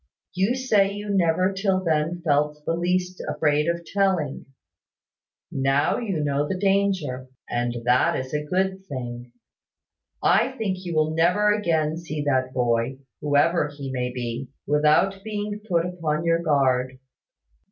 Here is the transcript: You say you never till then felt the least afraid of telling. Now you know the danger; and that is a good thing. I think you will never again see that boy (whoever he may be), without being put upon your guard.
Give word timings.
You 0.33 0.55
say 0.55 0.91
you 0.93 1.11
never 1.11 1.53
till 1.53 1.83
then 1.83 2.23
felt 2.25 2.65
the 2.65 2.73
least 2.73 3.21
afraid 3.29 3.67
of 3.67 3.85
telling. 3.85 4.47
Now 5.51 5.99
you 5.99 6.23
know 6.23 6.47
the 6.47 6.57
danger; 6.57 7.27
and 7.47 7.75
that 7.85 8.15
is 8.19 8.33
a 8.33 8.43
good 8.43 8.83
thing. 8.87 9.31
I 10.23 10.53
think 10.57 10.77
you 10.85 10.95
will 10.95 11.11
never 11.13 11.53
again 11.53 11.97
see 11.97 12.23
that 12.23 12.51
boy 12.51 12.97
(whoever 13.21 13.67
he 13.67 13.91
may 13.91 14.11
be), 14.11 14.49
without 14.65 15.21
being 15.23 15.61
put 15.69 15.85
upon 15.85 16.23
your 16.23 16.41
guard. 16.41 16.97